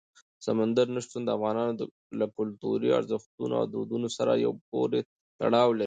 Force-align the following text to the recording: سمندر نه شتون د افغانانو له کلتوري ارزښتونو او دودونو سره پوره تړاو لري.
سمندر 0.45 0.85
نه 0.95 0.99
شتون 1.05 1.21
د 1.25 1.29
افغانانو 1.37 1.73
له 2.19 2.25
کلتوري 2.37 2.89
ارزښتونو 2.99 3.53
او 3.59 3.65
دودونو 3.73 4.07
سره 4.17 4.31
پوره 4.69 4.99
تړاو 5.39 5.69
لري. 5.73 5.79